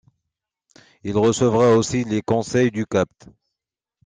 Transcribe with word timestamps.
Il 1.03 1.15
recevra 1.15 1.75
aussi 1.77 2.05
les 2.05 2.23
conseils 2.23 2.71
du 2.71 2.87
Capt. 2.87 3.27